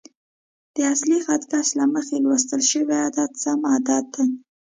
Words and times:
د 0.75 0.77
اصلي 0.93 1.19
خط 1.25 1.43
کش 1.51 1.67
له 1.79 1.85
مخې 1.93 2.15
لوستل 2.23 2.61
شوی 2.71 2.97
عدد 3.05 3.31
سم 3.43 3.59
عدد 3.75 4.03
دی. 4.15 4.25